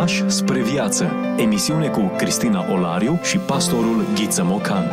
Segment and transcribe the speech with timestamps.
[0.00, 1.12] Pași spre viață.
[1.36, 4.84] Emisiune cu Cristina Olariu și pastorul Ghiță Mocan.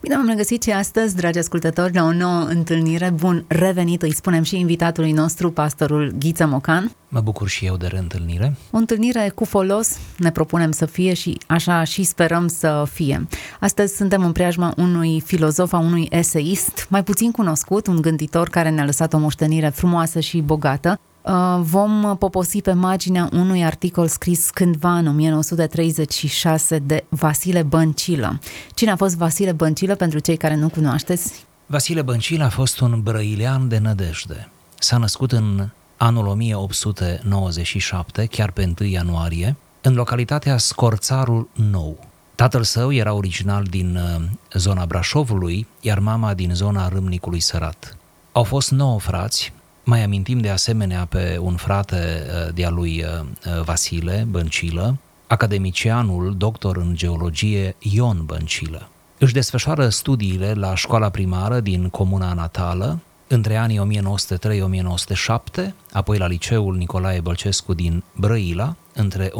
[0.00, 3.10] Bine am regăsit și astăzi, dragi ascultători, la o nouă întâlnire.
[3.10, 6.92] Bun revenit, îi spunem și invitatului nostru, pastorul Ghiță Mocan.
[7.08, 8.56] Mă bucur și eu de reîntâlnire.
[8.70, 13.26] O întâlnire cu folos ne propunem să fie și așa și sperăm să fie.
[13.60, 18.70] Astăzi suntem în preajma unui filozof, a unui eseist, mai puțin cunoscut, un gânditor care
[18.70, 21.15] ne-a lăsat o moștenire frumoasă și bogată, Uh,
[21.60, 28.40] vom poposi pe marginea unui articol scris cândva în 1936 de Vasile Băncilă.
[28.74, 31.44] Cine a fost Vasile Băncilă pentru cei care nu cunoașteți?
[31.66, 34.50] Vasile Băncilă a fost un brăilean de nădejde.
[34.78, 41.98] S-a născut în anul 1897, chiar pe 1 ianuarie, în localitatea Scorțarul Nou.
[42.34, 47.96] Tatăl său era original din uh, zona Brașovului, iar mama din zona Râmnicului Sărat.
[48.32, 49.52] Au fost nouă frați,
[49.88, 53.26] mai amintim de asemenea pe un frate uh, de-a lui uh, uh,
[53.62, 58.88] Vasile Băncilă, academicianul doctor în geologie Ion Băncilă.
[59.18, 64.02] Își desfășoară studiile la școala primară din comuna natală între anii
[65.60, 69.32] 1903-1907, apoi la liceul Nicolae Bălcescu din Brăila între 1907-1916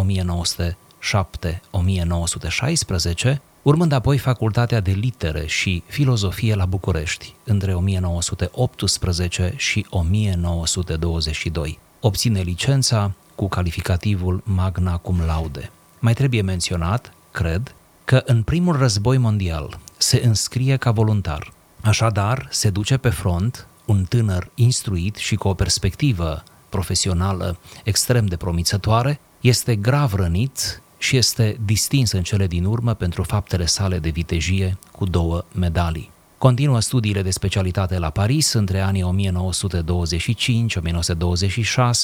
[3.67, 11.79] urmând apoi facultatea de litere și filozofie la București între 1918 și 1922.
[12.01, 15.71] Obține licența cu calificativul magna cum laude.
[15.99, 21.53] Mai trebuie menționat, cred, că în primul război mondial se înscrie ca voluntar.
[21.83, 28.37] Așadar, se duce pe front un tânăr instruit și cu o perspectivă profesională extrem de
[28.37, 34.09] promițătoare, este grav rănit și este distins în cele din urmă pentru faptele sale de
[34.09, 36.11] vitejie cu două medalii.
[36.39, 39.33] Continuă studiile de specialitate la Paris între anii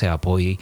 [0.05, 0.59] 1925-1926, apoi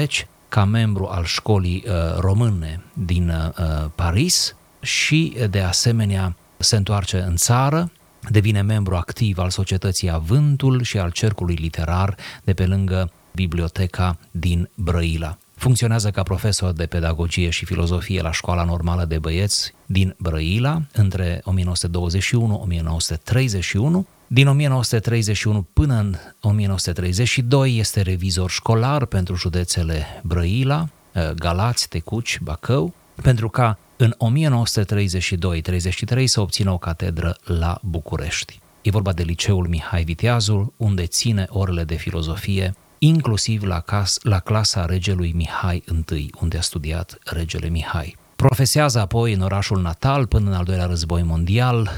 [0.00, 3.54] 1929-1930, ca membru al școlii uh, române din uh,
[3.94, 7.90] Paris și, de asemenea, se întoarce în țară,
[8.30, 14.70] devine membru activ al Societății Avântul și al Cercului Literar de pe lângă biblioteca din
[14.74, 15.38] Brăila.
[15.54, 21.40] Funcționează ca profesor de pedagogie și filozofie la Școala Normală de Băieți din Brăila între
[21.40, 21.42] 1921-1931.
[24.26, 32.94] Din 1931 până în 1932 este revizor școlar pentru județele Brăila, eh, Galați, Tecuci, Bacău,
[33.22, 38.60] pentru ca în 1932-33 să obțină o catedră la București.
[38.82, 42.74] E vorba de liceul Mihai Viteazul, unde ține orele de filozofie
[43.06, 48.16] inclusiv la, cas, la clasa regelui Mihai I, unde a studiat regele Mihai.
[48.36, 51.90] Profesează apoi în orașul natal până în al doilea război mondial,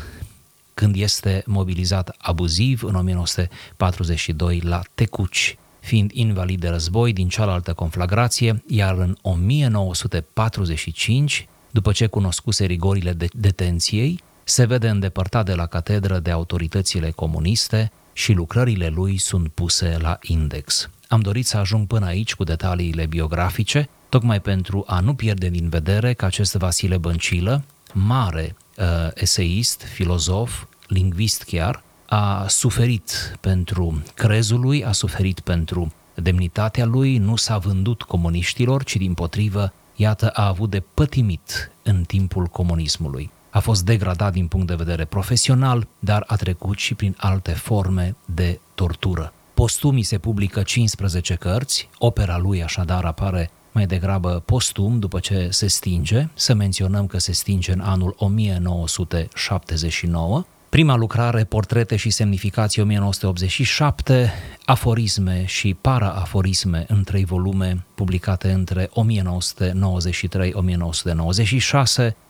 [0.75, 8.63] când este mobilizat abuziv în 1942 la Tecuci, fiind invalid de război din cealaltă conflagrație,
[8.67, 16.19] iar în 1945, după ce cunoscuse rigorile de detenției, se vede îndepărtat de la catedră
[16.19, 20.91] de autoritățile comuniste și lucrările lui sunt puse la index.
[21.09, 25.69] Am dorit să ajung până aici cu detaliile biografice, tocmai pentru a nu pierde din
[25.69, 28.85] vedere că acest Vasile Băncilă, mare uh,
[29.15, 37.37] eseist, filozof, lingvist chiar, a suferit pentru crezul lui, a suferit pentru demnitatea lui, nu
[37.37, 43.31] s-a vândut comuniștilor, ci din potrivă, iată, a avut de pătimit în timpul comunismului.
[43.51, 48.17] A fost degradat din punct de vedere profesional, dar a trecut și prin alte forme
[48.25, 49.33] de tortură.
[49.57, 55.67] Postumii se publică 15 cărți, opera lui așadar apare mai degrabă postum după ce se
[55.67, 60.45] stinge, să menționăm că se stinge în anul 1979.
[60.69, 64.33] Prima lucrare, Portrete și semnificații 1987,
[64.65, 68.91] aforisme și para-aforisme în trei volume publicate între 1993-1996,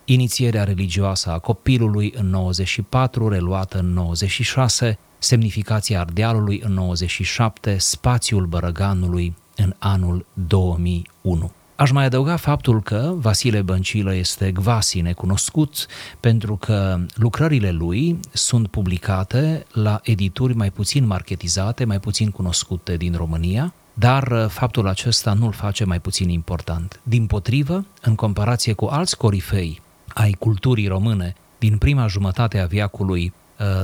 [0.08, 9.36] Inițierea religioasă a copilului în 94, reluată în 96, semnificația Ardealului în 97, spațiul Bărăganului
[9.56, 11.52] în anul 2001.
[11.76, 15.86] Aș mai adăuga faptul că Vasile Băncilă este gvasi necunoscut
[16.20, 23.14] pentru că lucrările lui sunt publicate la edituri mai puțin marketizate, mai puțin cunoscute din
[23.16, 27.00] România, dar faptul acesta nu îl face mai puțin important.
[27.02, 29.80] Din potrivă, în comparație cu alți corifei
[30.14, 33.32] ai culturii române din prima jumătate a viacului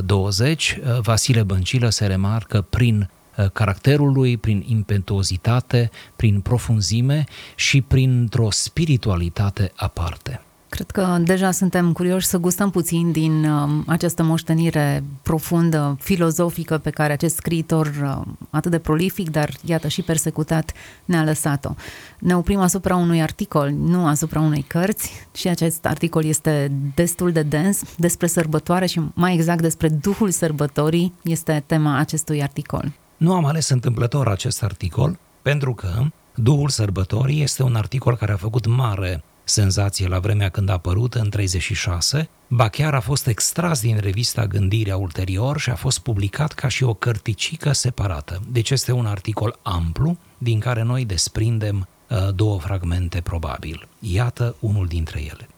[0.04, 3.21] 20, uh, Vasile Băncilă se remarcă prin uh,
[3.52, 7.25] caracterul lui, prin impetuozitate, prin profunzime
[7.55, 10.40] și printr-o spiritualitate aparte.
[10.73, 16.90] Cred că deja suntem curioși să gustăm puțin din uh, această moștenire profundă, filozofică pe
[16.90, 20.73] care acest scriitor uh, atât de prolific, dar iată și persecutat
[21.05, 21.75] ne-a lăsat-o.
[22.19, 27.43] Ne oprim asupra unui articol, nu asupra unei cărți și acest articol este destul de
[27.43, 32.93] dens despre sărbătoare și mai exact despre Duhul sărbătorii este tema acestui articol.
[33.22, 36.04] Nu am ales întâmplător acest articol pentru că
[36.34, 41.14] Duhul sărbătorii este un articol care a făcut mare senzație la vremea când a apărut
[41.14, 46.52] în 36, ba chiar a fost extras din revista Gândirea ulterior și a fost publicat
[46.52, 48.42] ca și o cărticică separată.
[48.50, 53.88] Deci este un articol amplu din care noi desprindem uh, două fragmente probabil.
[53.98, 55.48] Iată unul dintre ele.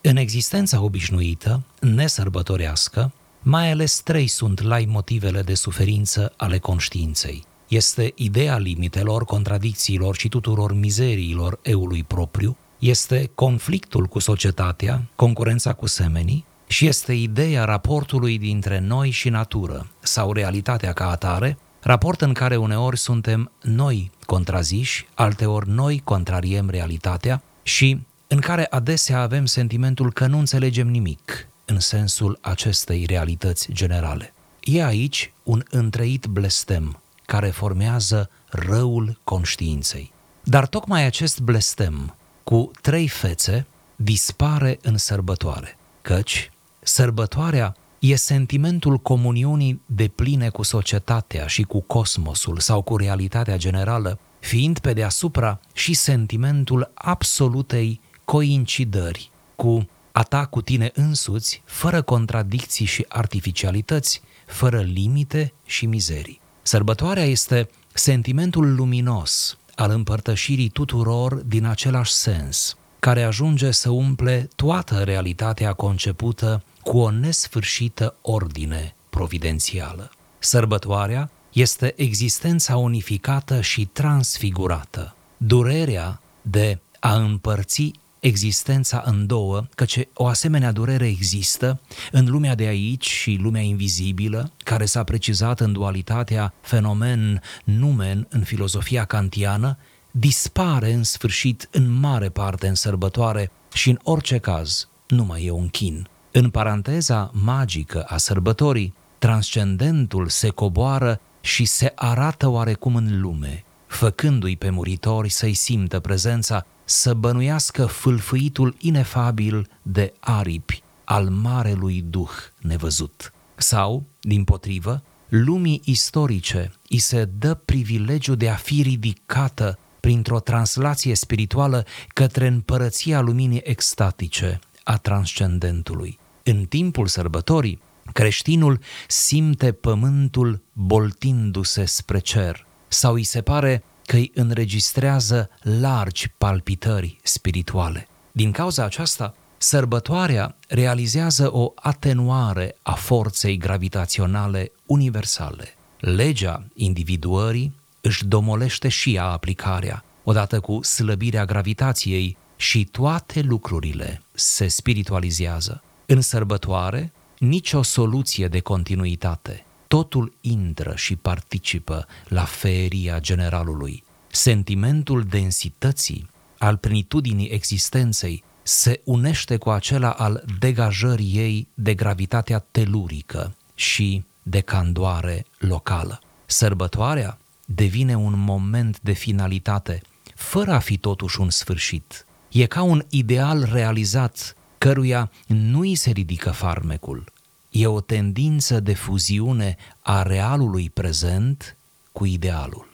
[0.00, 3.12] În existența obișnuită, nesărbătorească,
[3.46, 7.44] mai ales trei sunt lai motivele de suferință ale conștiinței.
[7.68, 15.86] Este ideea limitelor, contradicțiilor și tuturor mizeriilor eului propriu, este conflictul cu societatea, concurența cu
[15.86, 22.32] semenii și este ideea raportului dintre noi și natură sau realitatea ca atare, raport în
[22.32, 30.12] care uneori suntem noi contraziși, alteori noi contrariem realitatea și în care adesea avem sentimentul
[30.12, 34.32] că nu înțelegem nimic în sensul acestei realități generale.
[34.60, 40.12] E aici un întreit blestem care formează răul conștiinței.
[40.42, 43.66] Dar tocmai acest blestem cu trei fețe
[43.96, 46.50] dispare în sărbătoare, căci
[46.80, 54.18] sărbătoarea e sentimentul comuniunii de pline cu societatea și cu cosmosul sau cu realitatea generală,
[54.40, 62.84] fiind pe deasupra și sentimentul absolutei coincidări cu a ta cu tine însuți, fără contradicții
[62.86, 66.40] și artificialități, fără limite și mizerii.
[66.62, 75.02] Sărbătoarea este sentimentul luminos al împărtășirii tuturor din același sens, care ajunge să umple toată
[75.02, 80.10] realitatea concepută cu o nesfârșită ordine providențială.
[80.38, 87.92] Sărbătoarea este existența unificată și transfigurată, durerea de a împărți
[88.24, 91.80] existența în două, căci o asemenea durere există
[92.12, 99.04] în lumea de aici și lumea invizibilă, care s-a precizat în dualitatea fenomen-numen în filozofia
[99.04, 99.78] kantiană,
[100.10, 105.50] dispare în sfârșit în mare parte în sărbătoare și în orice caz nu mai e
[105.50, 106.08] un chin.
[106.32, 114.56] În paranteza magică a sărbătorii, transcendentul se coboară și se arată oarecum în lume, făcându-i
[114.56, 122.30] pe muritori să-i simtă prezența să bănuiască fâlfâitul inefabil de aripi al marelui duh
[122.60, 123.32] nevăzut.
[123.56, 131.14] Sau, din potrivă, lumii istorice îi se dă privilegiu de a fi ridicată printr-o translație
[131.14, 136.18] spirituală către împărăția luminii extatice a transcendentului.
[136.42, 137.80] În timpul sărbătorii,
[138.12, 147.18] creștinul simte pământul boltindu-se spre cer sau îi se pare că îi înregistrează largi palpitări
[147.22, 148.08] spirituale.
[148.32, 155.74] Din cauza aceasta, sărbătoarea realizează o atenuare a forței gravitaționale universale.
[155.98, 164.68] Legea individuării își domolește și ea aplicarea, odată cu slăbirea gravitației și toate lucrurile se
[164.68, 165.82] spiritualizează.
[166.06, 169.64] În sărbătoare, nicio soluție de continuitate,
[169.94, 174.04] totul intră și participă la feria generalului.
[174.30, 183.56] Sentimentul densității, al plenitudinii existenței, se unește cu acela al degajării ei de gravitatea telurică
[183.74, 186.20] și de candoare locală.
[186.46, 190.02] Sărbătoarea devine un moment de finalitate,
[190.34, 192.26] fără a fi totuși un sfârșit.
[192.48, 197.32] E ca un ideal realizat, căruia nu îi se ridică farmecul,
[197.74, 201.76] e o tendință de fuziune a realului prezent
[202.12, 202.88] cu idealul.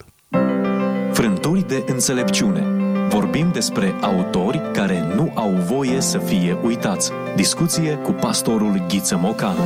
[1.13, 2.65] Frânturi de înțelepciune.
[3.09, 7.11] Vorbim despre autori care nu au voie să fie uitați.
[7.37, 9.63] Discuție cu pastorul Ghiță Mocanu.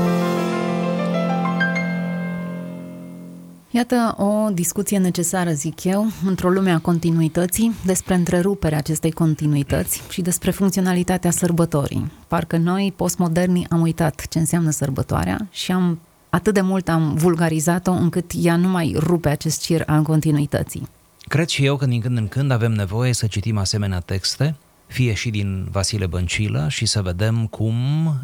[3.76, 10.22] Iată o discuție necesară, zic eu, într-o lume a continuității, despre întreruperea acestei continuități și
[10.22, 12.10] despre funcționalitatea sărbătorii.
[12.28, 16.00] Parcă noi, postmoderni, am uitat ce înseamnă sărbătoarea și am
[16.30, 20.88] atât de mult am vulgarizat-o încât ea nu mai rupe acest cir al continuității.
[21.28, 25.14] Cred și eu că din când în când avem nevoie să citim asemenea texte, fie
[25.14, 27.74] și din Vasile Băncilă, și să vedem cum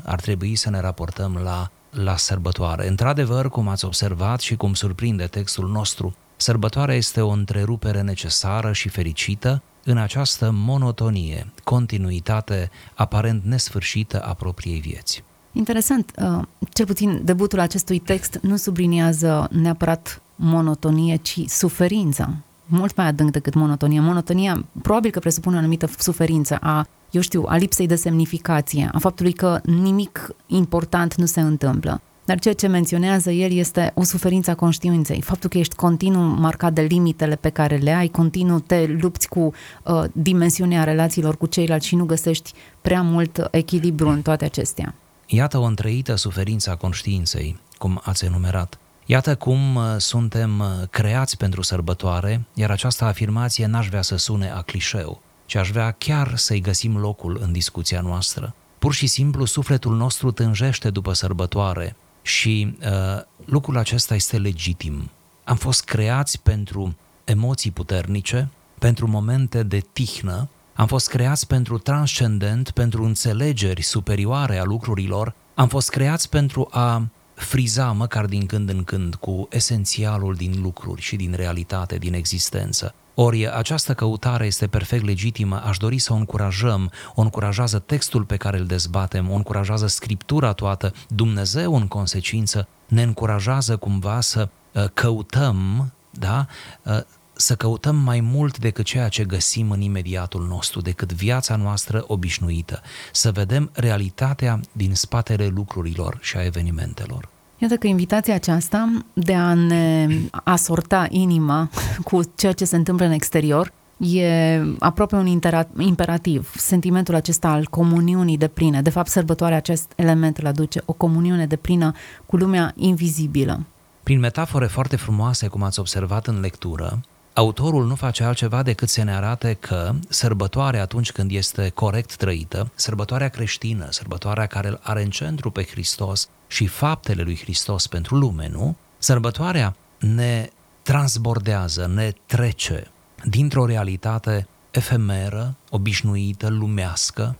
[0.05, 2.89] ar trebui să ne raportăm la la sărbătoare.
[2.89, 8.89] Într-adevăr, cum ați observat și cum surprinde textul nostru, sărbătoarea este o întrerupere necesară și
[8.89, 15.23] fericită în această monotonie, continuitate aparent nesfârșită a propriei vieți.
[15.53, 16.43] Interesant, uh,
[16.73, 22.35] cel puțin debutul acestui text nu subliniază neapărat monotonie, ci suferința.
[22.67, 24.03] Mult mai adânc decât monotonia.
[24.03, 28.99] Monotonia probabil că presupune o anumită suferință a, eu știu, a lipsei de semnificație, a
[28.99, 32.01] faptului că nimic important nu se întâmplă.
[32.25, 35.21] Dar ceea ce menționează el este o suferință a conștiinței.
[35.21, 39.41] Faptul că ești continuu marcat de limitele pe care le ai, continuu te lupți cu
[39.85, 44.95] uh, dimensiunea relațiilor cu ceilalți și nu găsești prea mult echilibru în toate acestea.
[45.27, 48.79] Iată o întreită suferință a conștiinței, cum ați enumerat.
[49.07, 54.51] Iată cum uh, suntem uh, creați pentru sărbătoare, iar această afirmație n-aș vrea să sune
[54.51, 58.55] a clișeu, ci aș vrea chiar să-i găsim locul în discuția noastră.
[58.79, 65.11] Pur și simplu, sufletul nostru tânjește după sărbătoare și uh, lucrul acesta este legitim.
[65.45, 72.71] Am fost creați pentru emoții puternice, pentru momente de tihnă, am fost creați pentru transcendent,
[72.71, 78.85] pentru înțelegeri superioare a lucrurilor, am fost creați pentru a friza măcar din când în
[78.85, 82.95] când cu esențialul din lucruri și din realitate, din existență.
[83.15, 88.37] Ori această căutare este perfect legitimă, aș dori să o încurajăm, o încurajează textul pe
[88.37, 94.85] care îl dezbatem, o încurajează scriptura toată, Dumnezeu în consecință ne încurajează cumva să uh,
[94.95, 96.47] căutăm, da,
[96.83, 97.01] uh,
[97.33, 102.83] să căutăm mai mult decât ceea ce găsim în imediatul nostru, decât viața noastră obișnuită,
[103.13, 107.29] să vedem realitatea din spatele lucrurilor și a evenimentelor.
[107.61, 110.09] Iată că invitația aceasta de a ne
[110.45, 111.71] asorta inima
[112.09, 115.41] cu ceea ce se întâmplă în exterior e aproape un
[115.79, 116.53] imperativ.
[116.57, 118.81] Sentimentul acesta al comuniunii de plină.
[118.81, 121.93] De fapt, sărbătoarea acest element îl aduce, o comuniune de plină
[122.27, 123.67] cu lumea invizibilă.
[124.03, 127.01] Prin metafore foarte frumoase, cum ați observat în lectură,
[127.33, 132.71] autorul nu face altceva decât să ne arate că sărbătoarea atunci când este corect trăită,
[132.75, 138.17] sărbătoarea creștină, sărbătoarea care îl are în centru pe Hristos și faptele lui Hristos pentru
[138.17, 138.77] lume, nu?
[138.99, 140.51] Sărbătoarea ne
[140.83, 142.91] transbordează, ne trece
[143.25, 147.37] dintr-o realitate efemeră, obișnuită, lumească,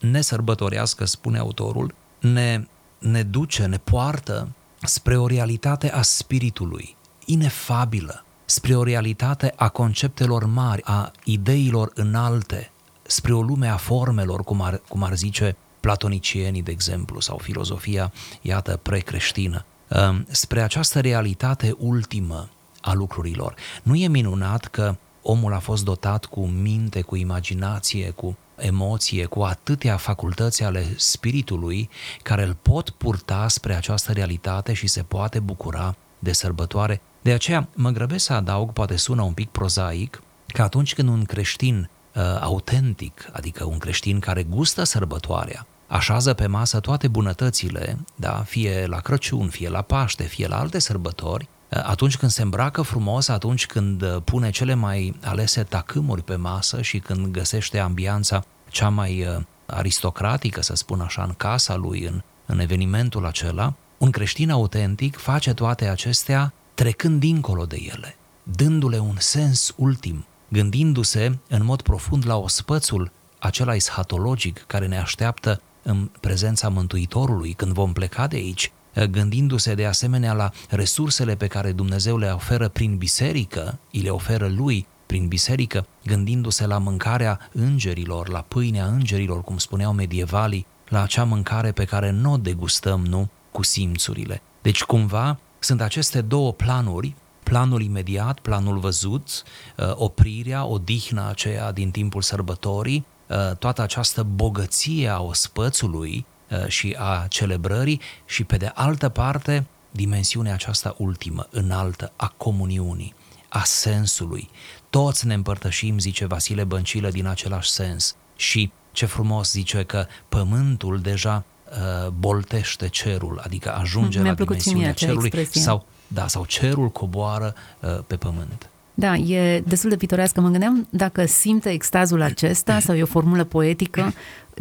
[0.00, 2.66] nesărbătorească, spune autorul, ne,
[2.98, 4.48] ne duce, ne poartă
[4.82, 12.70] spre o realitate a spiritului, inefabilă, spre o realitate a conceptelor mari, a ideilor înalte,
[13.02, 18.12] spre o lume a formelor, cum ar, cum ar zice platonicienii, de exemplu, sau filozofia,
[18.40, 22.48] iată, precreștină, ehm, spre această realitate ultimă
[22.80, 23.54] a lucrurilor.
[23.82, 29.42] Nu e minunat că omul a fost dotat cu minte, cu imaginație, cu emoție, cu
[29.42, 31.88] atâtea facultăți ale spiritului
[32.22, 37.68] care îl pot purta spre această realitate și se poate bucura de sărbătoare de aceea
[37.74, 42.22] mă grăbesc să adaug, poate sună un pic prozaic, că atunci când un creștin uh,
[42.40, 48.98] autentic, adică un creștin care gustă sărbătoarea, așează pe masă toate bunătățile, da, fie la
[48.98, 53.66] Crăciun, fie la Paște, fie la alte sărbători, uh, atunci când se îmbracă frumos, atunci
[53.66, 59.26] când uh, pune cele mai alese tacâmuri pe masă și când găsește ambianța cea mai
[59.26, 65.16] uh, aristocratică, să spun așa, în casa lui, în, în evenimentul acela, un creștin autentic
[65.16, 72.26] face toate acestea trecând dincolo de ele, dându-le un sens ultim, gândindu-se în mod profund
[72.26, 78.72] la ospățul acela eschatologic care ne așteaptă în prezența Mântuitorului când vom pleca de aici,
[79.10, 84.48] gândindu-se de asemenea la resursele pe care Dumnezeu le oferă prin biserică, îi le oferă
[84.48, 91.24] lui prin biserică, gândindu-se la mâncarea îngerilor, la pâinea îngerilor, cum spuneau medievalii, la acea
[91.24, 94.42] mâncare pe care nu o degustăm, nu, cu simțurile.
[94.62, 99.42] Deci, cumva, sunt aceste două planuri, planul imediat, planul văzut,
[99.76, 103.13] uh, oprirea, odihna aceea din timpul sărbătorii, uh,
[103.58, 110.52] toată această bogăție a ospățului uh, și a celebrării și pe de altă parte dimensiunea
[110.52, 113.14] aceasta ultimă, înaltă, a comuniunii,
[113.48, 114.50] a sensului.
[114.90, 118.16] Toți ne împărtășim, zice Vasile Băncilă, din același sens.
[118.36, 124.92] Și ce frumos zice că pământul deja uh, boltește cerul, adică ajunge Mi-a la dimensiunea
[124.92, 125.60] cerului expresie.
[125.60, 128.68] sau da, sau cerul coboară uh, pe pământ.
[128.94, 130.40] Da, e destul de pitorească.
[130.40, 134.12] Mă gândeam dacă simte extazul acesta sau e o formulă poetică,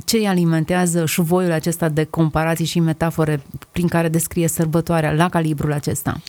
[0.05, 5.73] ce îi alimentează șuvoiul acesta de comparații și metafore prin care descrie sărbătoarea la calibrul
[5.73, 6.21] acesta?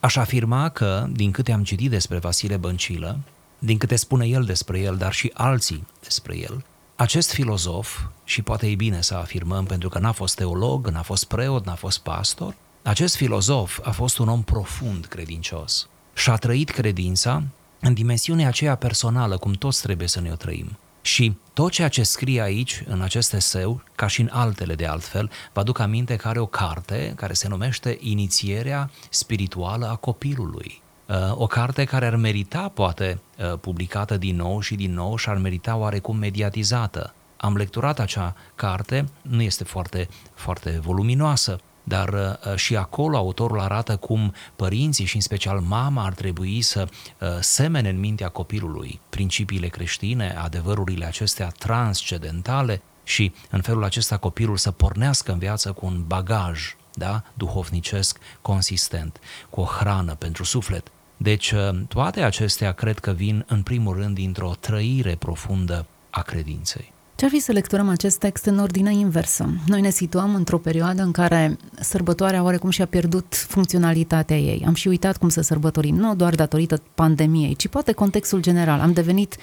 [0.00, 3.18] Aș afirma că, din câte am citit despre Vasile Băncilă,
[3.58, 6.64] din câte spune el despre el, dar și alții despre el,
[6.96, 11.24] acest filozof, și poate e bine să afirmăm pentru că n-a fost teolog, n-a fost
[11.24, 16.70] preot, n-a fost pastor, acest filozof a fost un om profund credincios și a trăit
[16.70, 17.42] credința
[17.80, 20.78] în dimensiunea aceea personală, cum toți trebuie să ne o trăim.
[21.02, 25.30] Și tot ceea ce scrie aici, în acest eseu, ca și în altele de altfel,
[25.52, 30.82] vă aduc aminte că are o carte care se numește Inițierea spirituală a copilului.
[31.06, 35.28] Uh, o carte care ar merita, poate, uh, publicată din nou și din nou și
[35.28, 37.14] ar merita oarecum mediatizată.
[37.36, 43.96] Am lecturat acea carte, nu este foarte, foarte voluminoasă, dar uh, și acolo autorul arată
[43.96, 49.68] cum părinții și în special mama ar trebui să uh, semene în mintea copilului principiile
[49.68, 56.04] creștine, adevărurile acestea transcendentale și în felul acesta copilul să pornească în viață cu un
[56.06, 59.20] bagaj da, duhovnicesc consistent,
[59.50, 60.90] cu o hrană pentru suflet.
[61.16, 66.91] Deci uh, toate acestea cred că vin în primul rând dintr-o trăire profundă a credinței.
[67.22, 69.48] Ce-ar fi să lecturăm acest text în ordine inversă?
[69.66, 74.64] Noi ne situăm într-o perioadă în care sărbătoarea oarecum și-a pierdut funcționalitatea ei.
[74.66, 78.80] Am și uitat cum să sărbătorim, nu doar datorită pandemiei, ci poate contextul general.
[78.80, 79.40] Am devenit uh,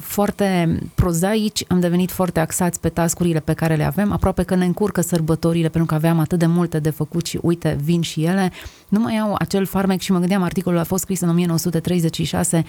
[0.00, 4.64] foarte prozaici, am devenit foarte axați pe tascurile pe care le avem, aproape că ne
[4.64, 8.52] încurcă sărbătorile pentru că aveam atât de multe de făcut și uite, vin și ele.
[8.88, 12.64] Nu mai au acel farmec și mă gândeam, articolul a fost scris în 1936,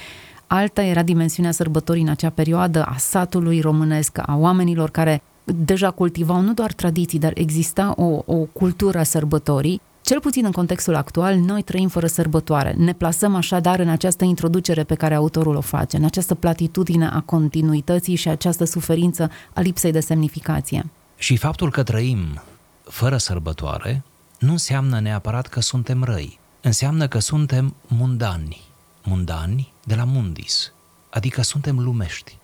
[0.48, 6.42] Alta era dimensiunea sărbătorii în acea perioadă a satului românesc, a oamenilor care deja cultivau
[6.42, 9.82] nu doar tradiții, dar exista o, o cultură a sărbătorii.
[10.02, 12.74] Cel puțin în contextul actual, noi trăim fără sărbătoare.
[12.78, 17.20] Ne plasăm așadar în această introducere pe care autorul o face, în această platitudine a
[17.20, 20.90] continuității și această suferință a lipsei de semnificație.
[21.18, 22.42] Și faptul că trăim
[22.84, 24.04] fără sărbătoare
[24.40, 26.40] nu înseamnă neapărat că suntem răi.
[26.62, 28.68] Înseamnă că suntem mundani
[29.10, 30.74] mundani de la mundis,
[31.10, 32.38] adică suntem lumești.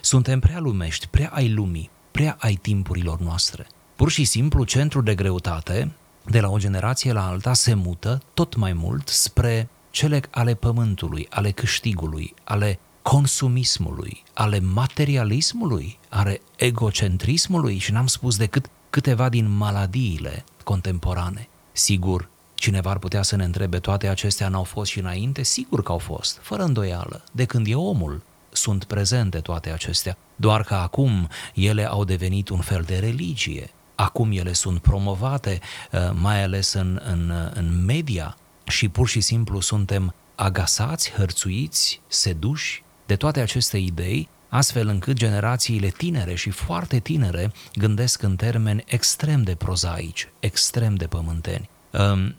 [0.00, 3.66] Suntem prea lumești, prea ai lumii, prea ai timpurilor noastre.
[3.96, 5.92] Pur și simplu, centrul de greutate,
[6.28, 11.26] de la o generație la alta, se mută tot mai mult spre cele ale pământului,
[11.30, 20.44] ale câștigului, ale consumismului, ale materialismului, ale egocentrismului și n-am spus decât câteva din maladiile
[20.64, 21.48] contemporane.
[21.72, 25.42] Sigur, Cineva ar putea să ne întrebe, toate acestea n-au fost și înainte?
[25.42, 27.24] Sigur că au fost, fără îndoială.
[27.32, 32.60] De când e omul, sunt prezente toate acestea, doar că acum ele au devenit un
[32.60, 33.70] fel de religie.
[33.96, 35.60] Acum ele sunt promovate,
[35.92, 42.84] uh, mai ales în, în, în media și pur și simplu suntem agasați, hărțuiți, seduși
[43.06, 49.42] de toate aceste idei, astfel încât generațiile tinere și foarte tinere gândesc în termeni extrem
[49.42, 51.68] de prozaici, extrem de pământeni.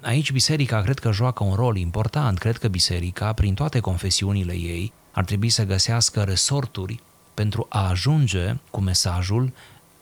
[0.01, 4.93] Aici biserica cred că joacă un rol important, cred că biserica, prin toate confesiunile ei,
[5.11, 6.99] ar trebui să găsească resorturi
[7.33, 9.53] pentru a ajunge cu mesajul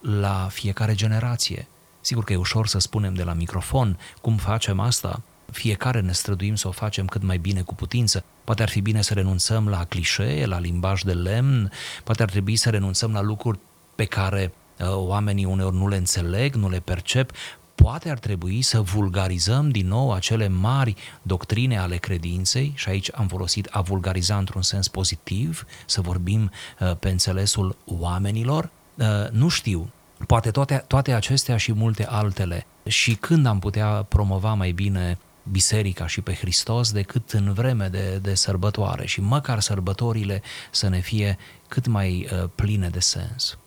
[0.06, 1.68] la fiecare generație.
[2.02, 6.56] Sigur că e ușor să spunem de la microfon cum facem asta, fiecare ne străduim
[6.56, 8.24] să o facem cât mai bine cu putință.
[8.44, 11.72] Poate ar fi bine să renunțăm la clișee, la limbaj de lemn,
[12.04, 13.60] poate ar trebui să renunțăm la lucruri
[13.96, 17.32] pe care uh, oamenii uneori nu le înțeleg, nu le percep,
[17.76, 23.28] poate ar trebui să vulgarizăm din nou acele mari doctrine ale credinței, și aici am
[23.28, 29.90] folosit a vulgariza într-un sens pozitiv, să vorbim uh, pe înțelesul oamenilor, uh, nu știu,
[30.28, 32.66] poate toate, toate acestea și multe altele.
[32.88, 35.18] Și când am putea promova mai bine
[35.52, 41.00] biserica și pe Hristos decât în vreme de, de sărbătoare și măcar sărbătorile să ne
[41.00, 43.58] fie cât mai uh, pline de sens.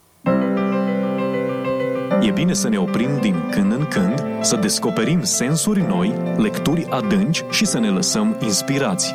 [2.20, 7.44] E bine să ne oprim din când în când, să descoperim sensuri noi, lecturi adânci
[7.50, 9.14] și să ne lăsăm inspirați.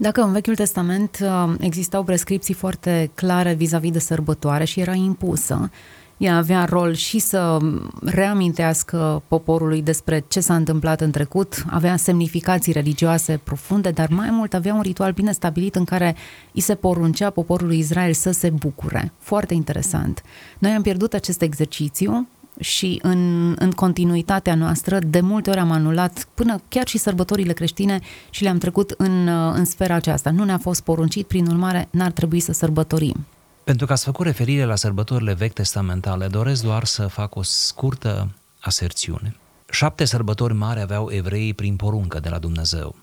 [0.00, 5.70] Dacă în Vechiul Testament uh, existau prescripții foarte clare vis-a-vis de sărbătoare și era impusă,
[6.16, 7.58] ea avea rol și să
[8.04, 14.54] reamintească poporului despre ce s-a întâmplat în trecut, avea semnificații religioase profunde, dar mai mult
[14.54, 16.16] avea un ritual bine stabilit în care
[16.52, 19.12] îi se poruncea poporului Israel să se bucure.
[19.18, 20.22] Foarte interesant.
[20.58, 22.28] Noi am pierdut acest exercițiu
[22.60, 28.00] și în, în continuitatea noastră, de multe ori am anulat până chiar și sărbătorile creștine
[28.30, 30.30] și le-am trecut în, în sfera aceasta.
[30.30, 33.26] Nu ne-a fost poruncit, prin urmare, n-ar trebui să sărbătorim.
[33.64, 38.28] Pentru că ați făcut referire la sărbătorile vechi testamentale, doresc doar să fac o scurtă
[38.60, 39.36] aserțiune.
[39.70, 42.96] Șapte sărbători mari aveau evreii prin poruncă de la Dumnezeu.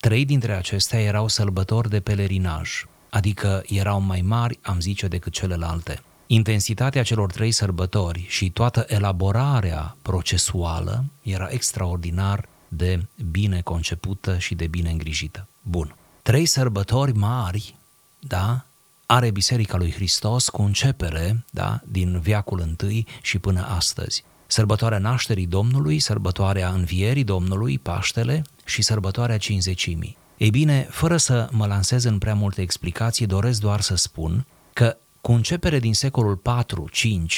[0.00, 6.02] Trei dintre acestea erau sărbători de pelerinaj, adică erau mai mari, am zice, decât celelalte.
[6.32, 14.66] Intensitatea celor trei sărbători și toată elaborarea procesuală era extraordinar de bine concepută și de
[14.66, 15.46] bine îngrijită.
[15.62, 15.94] Bun.
[16.22, 17.74] Trei sărbători mari,
[18.18, 18.64] da,
[19.06, 24.24] are Biserica lui Hristos cu începere da, din viacul întâi și până astăzi.
[24.46, 30.16] Sărbătoarea nașterii Domnului, sărbătoarea învierii Domnului, Paștele și sărbătoarea cinzecimii.
[30.36, 34.96] Ei bine, fără să mă lansez în prea multe explicații, doresc doar să spun că
[35.22, 36.42] cu începere din secolul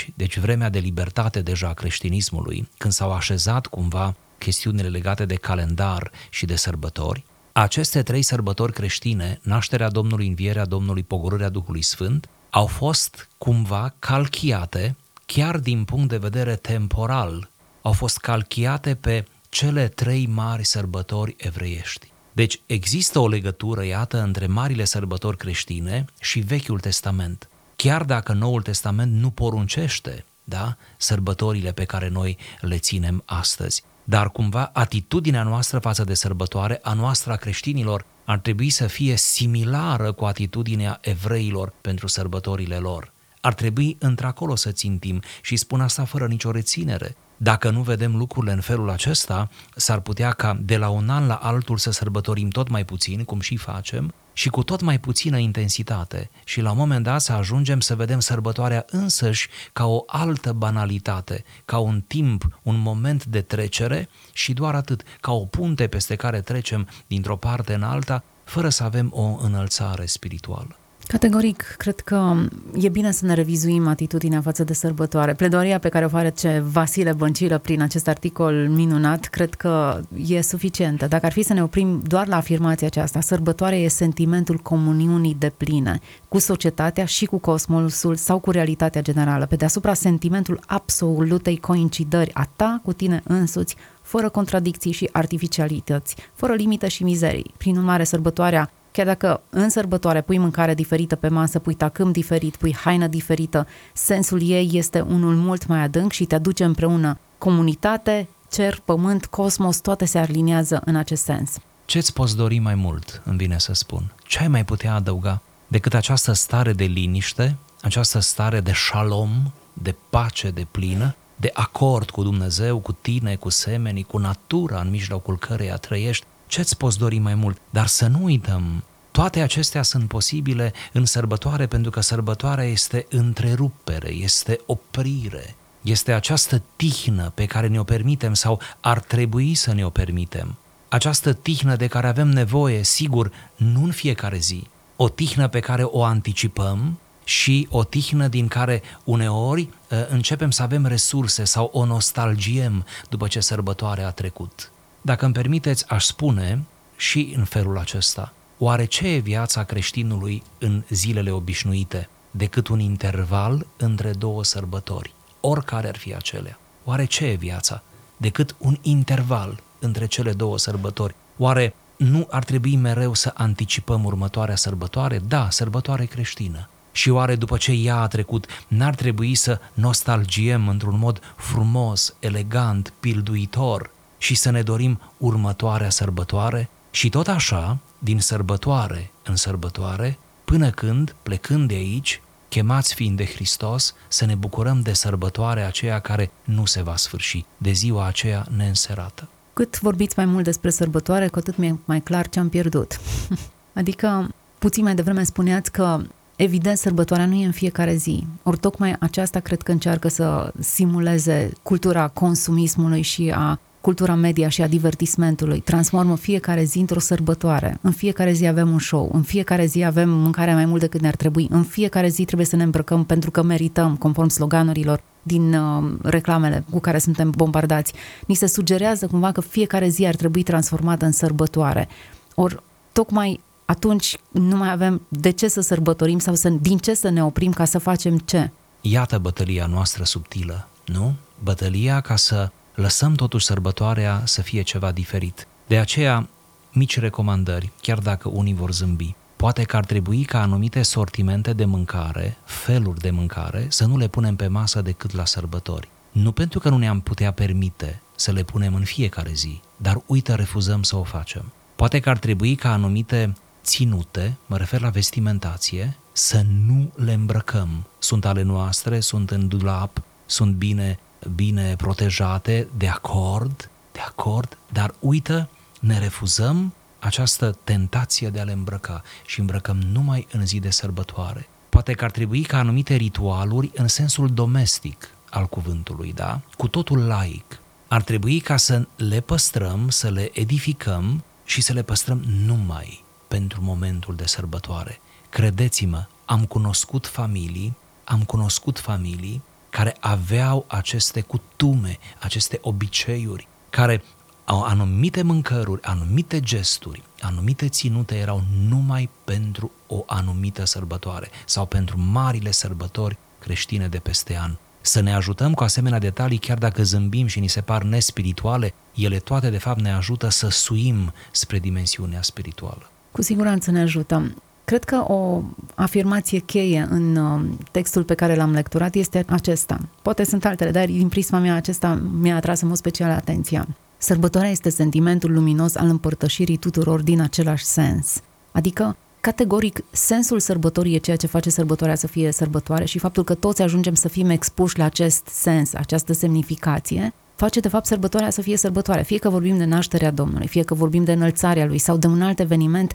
[0.05, 5.35] 4-5, deci vremea de libertate deja a creștinismului, când s-au așezat cumva chestiunile legate de
[5.35, 12.29] calendar și de sărbători, aceste trei sărbători creștine, nașterea Domnului, învierea Domnului, pogorârea Duhului Sfânt,
[12.51, 17.51] au fost cumva calchiate, chiar din punct de vedere temporal,
[17.83, 22.13] au fost calchiate pe cele trei mari sărbători evreiești.
[22.33, 27.49] Deci există o legătură, iată, între marile sărbători creștine și Vechiul Testament.
[27.85, 33.83] Chiar dacă Noul Testament nu poruncește da, sărbătorile pe care noi le ținem astăzi.
[34.05, 39.17] Dar cumva atitudinea noastră față de sărbătoare, a noastră a creștinilor, ar trebui să fie
[39.17, 43.13] similară cu atitudinea evreilor pentru sărbătorile lor.
[43.41, 47.17] Ar trebui într-acolo să țintim și spun asta fără nicio reținere.
[47.37, 51.35] Dacă nu vedem lucrurile în felul acesta, s-ar putea ca de la un an la
[51.35, 56.31] altul să sărbătorim tot mai puțin, cum și facem, și cu tot mai puțină intensitate
[56.45, 61.45] și la un moment dat să ajungem să vedem sărbătoarea însăși ca o altă banalitate,
[61.65, 66.41] ca un timp, un moment de trecere și doar atât, ca o punte peste care
[66.41, 70.79] trecem dintr-o parte în alta, fără să avem o înălțare spirituală.
[71.07, 72.35] Categoric, cred că
[72.75, 75.35] e bine să ne revizuim atitudinea față de sărbătoare.
[75.35, 81.07] Pledoaria pe care o face Vasile Băncilă prin acest articol minunat, cred că e suficientă.
[81.07, 85.53] Dacă ar fi să ne oprim doar la afirmația aceasta, sărbătoarea e sentimentul comuniunii de
[85.57, 89.47] pline cu societatea și cu cosmosul sau cu realitatea generală.
[89.47, 96.55] Pe deasupra sentimentul absolutei coincidări a ta cu tine însuți, fără contradicții și artificialități, fără
[96.55, 97.55] limite și mizerii.
[97.57, 102.57] Prin urmare, sărbătoarea Chiar dacă în sărbătoare pui mâncare diferită pe masă, pui tacâm diferit,
[102.57, 107.19] pui haină diferită, sensul ei este unul mult mai adânc și te aduce împreună.
[107.39, 111.59] Comunitate, cer, pământ, cosmos, toate se aliniază în acest sens.
[111.85, 114.13] Ce-ți poți dori mai mult, îmi vine să spun?
[114.27, 119.95] Ce ai mai putea adăuga decât această stare de liniște, această stare de shalom, de
[120.11, 125.39] pace de plină, de acord cu Dumnezeu, cu tine, cu semenii, cu natura în mijlocul
[125.39, 127.61] căreia trăiești, ce-ți poți dori mai mult?
[127.71, 134.13] Dar să nu uităm, toate acestea sunt posibile în sărbătoare pentru că sărbătoarea este întrerupere,
[134.13, 140.57] este oprire, este această tihnă pe care ne-o permitem sau ar trebui să ne-o permitem.
[140.89, 145.83] Această tihnă de care avem nevoie, sigur, nu în fiecare zi, o tihnă pe care
[145.83, 151.85] o anticipăm și o tihnă din care uneori ă, începem să avem resurse sau o
[151.85, 154.73] nostalgiem după ce sărbătoarea a trecut.
[155.07, 156.65] Dacă îmi permiteți, aș spune
[156.97, 163.67] și în felul acesta, oare ce e viața creștinului în zilele obișnuite decât un interval
[163.77, 166.59] între două sărbători, oricare ar fi acelea?
[166.85, 167.83] Oare ce e viața
[168.17, 171.15] decât un interval între cele două sărbători?
[171.37, 175.19] Oare nu ar trebui mereu să anticipăm următoarea sărbătoare?
[175.19, 176.69] Da, sărbătoare creștină.
[176.93, 182.93] Și oare după ce ea a trecut, n-ar trebui să nostalgiem într-un mod frumos, elegant,
[183.01, 183.93] pilduitor
[184.25, 191.15] și să ne dorim următoarea sărbătoare și tot așa, din sărbătoare în sărbătoare, până când,
[191.23, 196.65] plecând de aici, chemați fiind de Hristos, să ne bucurăm de sărbătoarea aceea care nu
[196.65, 199.29] se va sfârși, de ziua aceea neînserată.
[199.53, 203.01] Cât vorbiți mai mult despre sărbătoare, cu atât mi-e mai clar ce am pierdut.
[203.81, 206.01] adică, puțin mai devreme spuneați că
[206.37, 208.27] Evident, sărbătoarea nu e în fiecare zi.
[208.43, 214.63] Ori tocmai aceasta cred că încearcă să simuleze cultura consumismului și a cultura media și
[214.63, 217.79] a divertismentului transformă fiecare zi într-o sărbătoare.
[217.81, 221.17] În fiecare zi avem un show, în fiecare zi avem mâncare mai mult decât ne-ar
[221.17, 225.93] trebui, în fiecare zi trebuie să ne îmbrăcăm pentru că merităm, conform sloganurilor din uh,
[226.03, 227.93] reclamele cu care suntem bombardați.
[228.27, 231.89] Ni se sugerează cumva că fiecare zi ar trebui transformată în sărbătoare.
[232.35, 237.09] Ori tocmai atunci nu mai avem de ce să sărbătorim sau să, din ce să
[237.09, 238.51] ne oprim ca să facem ce.
[238.81, 241.15] Iată bătălia noastră subtilă, nu?
[241.43, 245.47] Bătălia ca să lăsăm totuși sărbătoarea să fie ceva diferit.
[245.67, 246.29] De aceea,
[246.73, 249.15] mici recomandări, chiar dacă unii vor zâmbi.
[249.37, 254.09] Poate că ar trebui ca anumite sortimente de mâncare, feluri de mâncare, să nu le
[254.09, 255.89] punem pe masă decât la sărbători.
[256.13, 260.35] Nu pentru că nu ne-am putea permite să le punem în fiecare zi, dar uite,
[260.35, 261.53] refuzăm să o facem.
[261.77, 263.33] Poate că ar trebui ca anumite
[263.63, 267.87] ținute, mă refer la vestimentație, să nu le îmbrăcăm.
[267.99, 270.99] Sunt ale noastre, sunt în dulap, sunt bine
[271.35, 275.49] bine protejate, de acord, de acord, dar uită,
[275.81, 281.49] ne refuzăm această tentație de a le îmbrăca și îmbrăcăm numai în zi de sărbătoare.
[281.69, 286.41] Poate că ar trebui ca anumite ritualuri în sensul domestic al cuvântului, da?
[286.57, 287.59] Cu totul laic.
[287.89, 293.63] ar trebui ca să le păstrăm, să le edificăm și să le păstrăm numai pentru
[293.63, 295.01] momentul de sărbătoare.
[295.29, 299.43] Credeți-mă, am cunoscut familii, am cunoscut familii
[299.75, 304.03] care aveau aceste cutume, aceste obiceiuri, care
[304.45, 311.99] au anumite mâncăruri, anumite gesturi, anumite ținute erau numai pentru o anumită sărbătoare sau pentru
[311.99, 314.57] marile sărbători creștine de peste an.
[314.81, 319.19] Să ne ajutăm cu asemenea detalii, chiar dacă zâmbim și ni se par nespirituale, ele
[319.19, 322.91] toate de fapt ne ajută să suim spre dimensiunea spirituală.
[323.11, 324.35] Cu siguranță ne ajută.
[324.65, 325.43] Cred că o
[325.75, 329.79] afirmație cheie în uh, textul pe care l-am lecturat este acesta.
[330.03, 333.67] Poate sunt altele, dar din prisma mea acesta mi-a atras în mod special atenția.
[333.99, 338.23] Sărbătoarea este sentimentul luminos al împărtășirii tuturor din același sens.
[338.53, 343.35] Adică, categoric, sensul sărbătorii e ceea ce face sărbătoarea să fie sărbătoare și faptul că
[343.35, 348.43] toți ajungem să fim expuși la acest sens, această semnificație, face de fapt sărbătoarea să
[348.43, 349.03] fie sărbătoare.
[349.03, 352.23] Fie că vorbim de nașterea Domnului, fie că vorbim de înălțarea Lui sau de un
[352.23, 352.93] alt eveniment,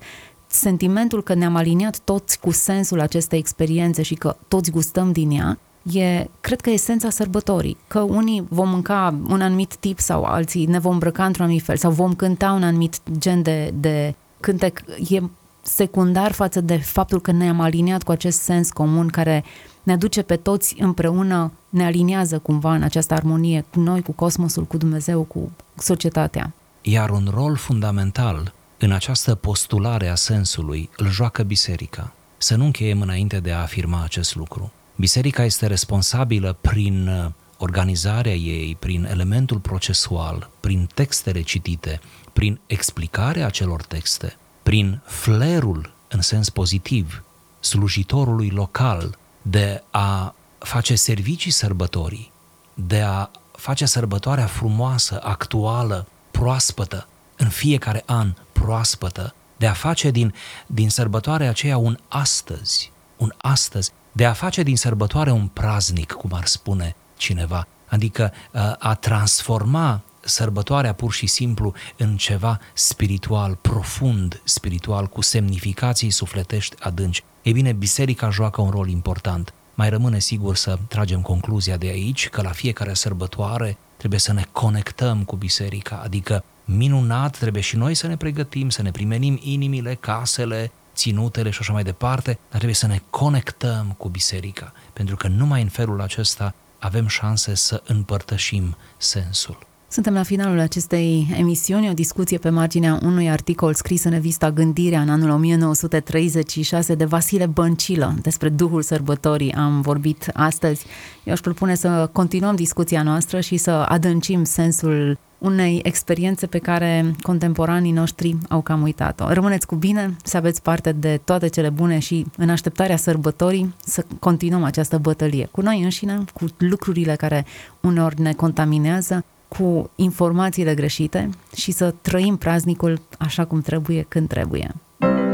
[0.52, 5.58] sentimentul că ne-am aliniat toți cu sensul acestei experiențe și că toți gustăm din ea,
[5.94, 7.78] e, cred că, esența sărbătorii.
[7.88, 11.78] Că unii vom mânca un anumit tip sau alții ne vom îmbrăca într-un anumit fel
[11.78, 14.84] sau vom cânta un anumit gen de, de cântec.
[15.10, 15.22] E
[15.62, 19.44] secundar față de faptul că ne-am aliniat cu acest sens comun care
[19.84, 24.64] ne duce pe toți împreună, ne aliniază cumva în această armonie cu noi, cu cosmosul,
[24.64, 26.54] cu Dumnezeu, cu societatea.
[26.82, 32.14] Iar un rol fundamental în această postulare a sensului îl joacă biserica.
[32.38, 34.72] Să nu încheiem înainte de a afirma acest lucru.
[34.96, 42.00] Biserica este responsabilă prin uh, organizarea ei, prin elementul procesual, prin textele citite,
[42.34, 47.24] prin explicarea acelor texte, prin flerul în sens pozitiv
[47.60, 52.32] slujitorului local de a face servicii sărbătorii,
[52.74, 57.08] de a face sărbătoarea frumoasă, actuală, proaspătă,
[57.40, 60.34] în fiecare an proaspătă, de a face din,
[60.68, 66.34] din sărbătoarea aceea un astăzi, un astăzi, de a face din sărbătoare un praznic, cum
[66.34, 74.42] ar spune cineva, adică uh, a transforma sărbătoarea pur și simplu în ceva spiritual, profund
[74.44, 77.24] spiritual, cu semnificații sufletești adânci.
[77.42, 79.54] Ei bine, biserica joacă un rol important.
[79.74, 84.44] Mai rămâne sigur să tragem concluzia de aici că la fiecare sărbătoare trebuie să ne
[84.52, 86.44] conectăm cu biserica, adică
[86.76, 91.74] minunat, trebuie și noi să ne pregătim, să ne primenim inimile, casele, ținutele și așa
[91.74, 96.54] mai departe, dar trebuie să ne conectăm cu biserica, pentru că numai în felul acesta
[96.80, 99.69] avem șanse să împărtășim sensul.
[99.92, 105.02] Suntem la finalul acestei emisiuni, o discuție pe marginea unui articol scris în revista Gândirea
[105.02, 109.54] în anul 1936 de Vasile Băncilă despre Duhul Sărbătorii.
[109.54, 110.86] Am vorbit astăzi.
[111.24, 117.16] Eu aș propune să continuăm discuția noastră și să adâncim sensul unei experiențe pe care
[117.22, 119.34] contemporanii noștri au cam uitat-o.
[119.34, 124.06] Rămâneți cu bine, să aveți parte de toate cele bune și în așteptarea sărbătorii să
[124.20, 127.46] continuăm această bătălie cu noi înșine, cu lucrurile care
[127.82, 134.72] uneori ne contaminează, cu informațiile greșite și să trăim praznicul așa cum trebuie, când trebuie.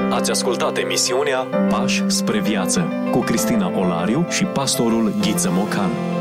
[0.09, 6.14] Ați ascultat emisiunea Pași spre viață cu Cristina Olariu și pastorul Ghiță Mocan.